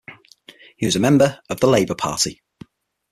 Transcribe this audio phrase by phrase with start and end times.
[0.77, 2.41] He was a member of the Labour Party.